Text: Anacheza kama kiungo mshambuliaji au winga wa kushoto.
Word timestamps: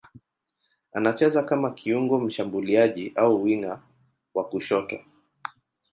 Anacheza 0.93 1.43
kama 1.43 1.71
kiungo 1.73 2.19
mshambuliaji 2.19 3.11
au 3.15 3.43
winga 3.43 3.81
wa 4.33 4.43
kushoto. 4.49 4.99